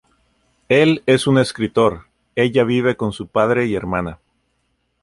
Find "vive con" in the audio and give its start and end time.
2.63-3.13